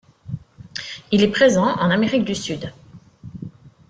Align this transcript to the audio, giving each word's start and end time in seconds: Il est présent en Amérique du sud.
Il 1.11 1.21
est 1.21 1.27
présent 1.29 1.75
en 1.75 1.91
Amérique 1.91 2.25
du 2.25 2.33
sud. 2.33 2.71